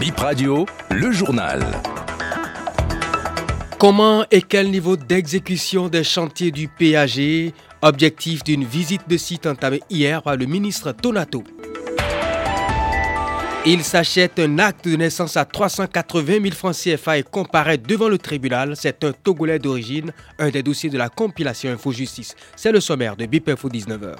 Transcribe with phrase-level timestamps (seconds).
[0.00, 1.60] Bip Radio, le journal.
[3.80, 9.82] Comment et quel niveau d'exécution des chantiers du PAG Objectif d'une visite de site entamée
[9.90, 11.42] hier par le ministre Tonato.
[13.66, 18.18] Il s'achète un acte de naissance à 380 000 francs CFA et comparaît devant le
[18.18, 18.74] tribunal.
[18.76, 22.36] C'est un Togolais d'origine, un des dossiers de la compilation Info Justice.
[22.54, 24.14] C'est le sommaire de BIP Info 19h.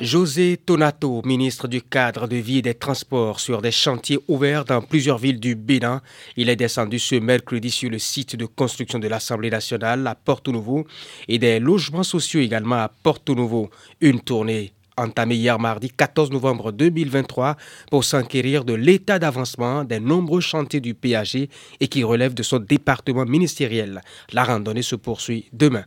[0.00, 4.80] José Tonato, ministre du cadre de vie et des transports sur des chantiers ouverts dans
[4.80, 6.02] plusieurs villes du Bénin.
[6.36, 10.52] Il est descendu ce mercredi sur le site de construction de l'Assemblée nationale à Porto
[10.52, 10.86] Nouveau
[11.26, 13.70] et des logements sociaux également à Porto Nouveau.
[14.00, 17.56] Une tournée entamée hier mardi 14 novembre 2023
[17.90, 21.48] pour s'enquérir de l'état d'avancement des nombreux chantiers du PAG
[21.80, 24.00] et qui relèvent de son département ministériel.
[24.32, 25.84] La randonnée se poursuit demain.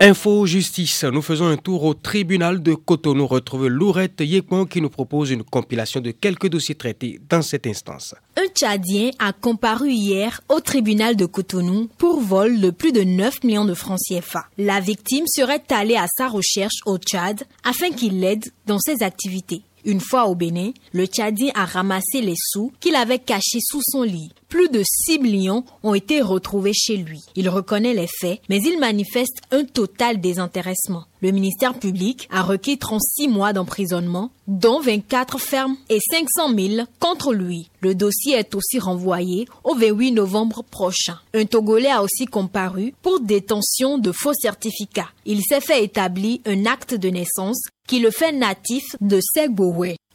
[0.00, 3.26] Info Justice, nous faisons un tour au tribunal de Cotonou.
[3.26, 8.14] Retrouve Lourette Yekman qui nous propose une compilation de quelques dossiers traités dans cette instance.
[8.36, 13.42] Un Tchadien a comparu hier au tribunal de Cotonou pour vol de plus de 9
[13.42, 14.46] millions de francs CFA.
[14.56, 19.62] La victime serait allée à sa recherche au Tchad afin qu'il l'aide dans ses activités.
[19.84, 24.02] Une fois au Bénin, le Tchadien a ramassé les sous qu'il avait cachés sous son
[24.02, 24.30] lit.
[24.48, 27.22] Plus de 6 millions ont été retrouvés chez lui.
[27.36, 31.04] Il reconnaît les faits, mais il manifeste un total désintéressement.
[31.20, 37.34] Le ministère public a requis 36 mois d'emprisonnement, dont 24 fermes et 500 000 contre
[37.34, 37.68] lui.
[37.82, 41.18] Le dossier est aussi renvoyé au 28 novembre prochain.
[41.34, 45.10] Un Togolais a aussi comparu pour détention de faux certificats.
[45.26, 49.20] Il s'est fait établir un acte de naissance qui le fait natif de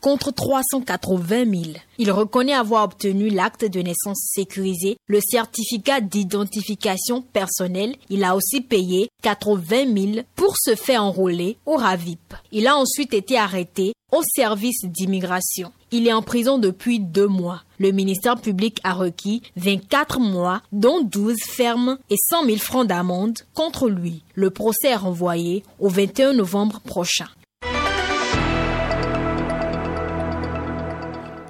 [0.04, 1.64] contre 380 000.
[1.98, 7.96] Il reconnaît avoir obtenu l'acte de naissance sécurisé, le certificat d'identification personnelle.
[8.10, 12.34] Il a aussi payé 80 000 pour se faire enrôler au RAVIP.
[12.52, 15.72] Il a ensuite été arrêté au service d'immigration.
[15.92, 17.64] Il est en prison depuis deux mois.
[17.78, 23.40] Le ministère public a requis 24 mois, dont 12 fermes et 100 000 francs d'amende
[23.54, 24.22] contre lui.
[24.36, 27.28] Le procès est renvoyé au 21 novembre prochain.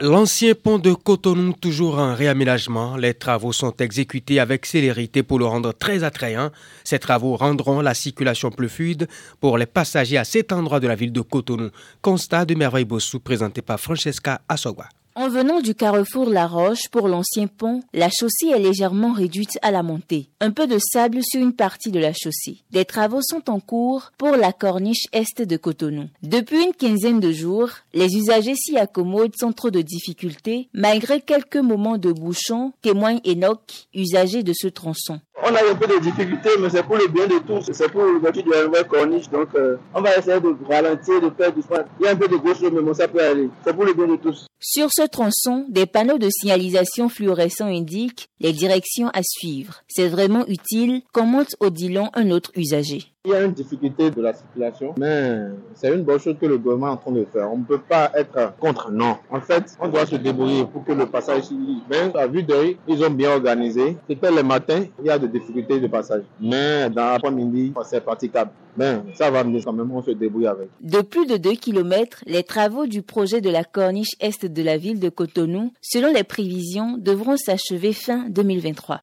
[0.02, 5.46] L'ancien pont de Cotonou, toujours en réaménagement, les travaux sont exécutés avec célérité pour le
[5.46, 6.52] rendre très attrayant.
[6.84, 9.08] Ces travaux rendront la circulation plus fluide
[9.40, 11.70] pour les passagers à cet endroit de la ville de Cotonou.
[12.02, 14.90] Constat de Merveille Bossou présenté par Francesca Assogua.
[15.16, 19.70] En venant du carrefour La Roche pour l'ancien pont, la chaussée est légèrement réduite à
[19.70, 20.30] la montée.
[20.40, 22.64] Un peu de sable sur une partie de la chaussée.
[22.72, 26.10] Des travaux sont en cours pour la corniche est de Cotonou.
[26.24, 31.58] Depuis une quinzaine de jours, les usagers s'y accommodent sans trop de difficultés, malgré quelques
[31.58, 35.20] moments de bouchon, témoigne Enoch, usager de ce tronçon.
[35.46, 37.70] On a un peu de difficultés, mais c'est pour le bien de tous.
[37.74, 39.30] C'est pour l'ouverture de la nouvelle corniche.
[39.30, 41.84] Donc, euh, on va essayer de ralentir, de faire doucement.
[42.00, 43.50] Il y a un peu de gauche, mais bon, ça peut aller.
[43.66, 44.48] C'est pour le bien de tous.
[44.62, 49.82] Sur ce tronçon, des panneaux de signalisation fluorescents indiquent les directions à suivre.
[49.90, 53.13] C'est vraiment utile, commente Odilon, un autre usager.
[53.26, 55.44] Il y a une difficulté de la circulation, mais
[55.76, 57.50] c'est une bonne chose que le gouvernement est en train de faire.
[57.54, 59.16] On ne peut pas être contre, non.
[59.30, 61.56] En fait, on doit se débrouiller pour que le passage soit.
[61.90, 63.96] Mais à vue d'œil, ils ont bien organisé.
[64.10, 66.24] C'était le matin, il y a des difficultés de passage.
[66.42, 68.52] Mais dans l'après-midi, c'est praticable.
[68.76, 70.68] Mais ça va venir quand même, on se débrouille avec.
[70.82, 74.78] De plus de 2 km, les travaux du projet de la corniche est de la
[74.78, 79.00] ville de Cotonou, selon les prévisions, devront s'achever fin 2023.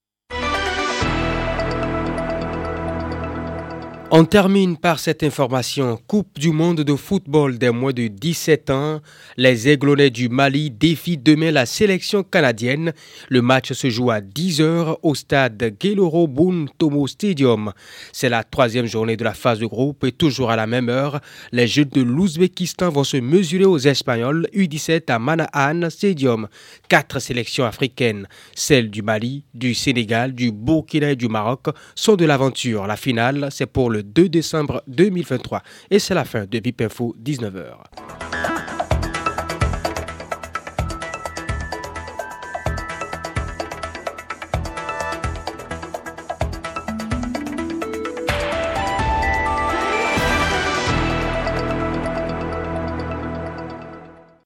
[4.13, 5.97] On termine par cette information.
[6.09, 9.01] Coupe du monde de football des moins de 17 ans.
[9.37, 12.93] Les Aiglonnais du Mali défient demain la sélection canadienne.
[13.29, 16.29] Le match se joue à 10h au stade Geloro
[16.77, 17.73] Tomo Stadium.
[18.13, 21.21] C'est la troisième journée de la phase de groupe et toujours à la même heure,
[21.53, 26.49] les Jeux de l'Ouzbékistan vont se mesurer aux Espagnols U17 à Manahan Stadium.
[26.89, 32.25] Quatre sélections africaines, celles du Mali, du Sénégal, du Burkina et du Maroc, sont de
[32.25, 32.89] l'aventure.
[32.89, 35.63] La finale, c'est pour le 2 décembre 2023.
[35.91, 38.00] Et c'est la fin de Bip Info 19h.